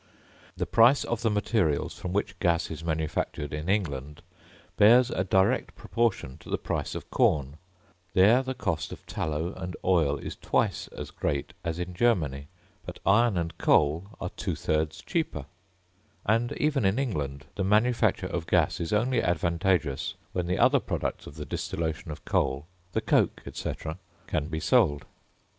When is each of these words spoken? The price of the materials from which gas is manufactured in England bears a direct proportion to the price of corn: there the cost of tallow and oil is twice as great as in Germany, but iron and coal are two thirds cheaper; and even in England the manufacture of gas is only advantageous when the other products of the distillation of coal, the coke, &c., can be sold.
The 0.57 0.65
price 0.65 1.03
of 1.03 1.21
the 1.21 1.29
materials 1.29 1.93
from 1.93 2.11
which 2.11 2.39
gas 2.39 2.71
is 2.71 2.83
manufactured 2.83 3.53
in 3.53 3.69
England 3.69 4.23
bears 4.75 5.11
a 5.11 5.23
direct 5.23 5.75
proportion 5.75 6.39
to 6.39 6.49
the 6.49 6.57
price 6.57 6.95
of 6.95 7.11
corn: 7.11 7.57
there 8.15 8.41
the 8.41 8.55
cost 8.55 8.91
of 8.91 9.05
tallow 9.05 9.53
and 9.53 9.77
oil 9.85 10.17
is 10.17 10.35
twice 10.35 10.87
as 10.87 11.11
great 11.11 11.53
as 11.63 11.77
in 11.77 11.93
Germany, 11.93 12.47
but 12.83 12.97
iron 13.05 13.37
and 13.37 13.55
coal 13.59 14.07
are 14.19 14.31
two 14.31 14.55
thirds 14.55 15.03
cheaper; 15.03 15.45
and 16.25 16.51
even 16.53 16.83
in 16.83 16.97
England 16.97 17.45
the 17.53 17.63
manufacture 17.63 18.25
of 18.25 18.47
gas 18.47 18.79
is 18.79 18.91
only 18.91 19.21
advantageous 19.21 20.15
when 20.33 20.47
the 20.47 20.57
other 20.57 20.79
products 20.79 21.27
of 21.27 21.35
the 21.35 21.45
distillation 21.45 22.09
of 22.09 22.25
coal, 22.25 22.65
the 22.93 23.01
coke, 23.01 23.43
&c., 23.53 23.71
can 24.25 24.47
be 24.47 24.59
sold. 24.59 25.05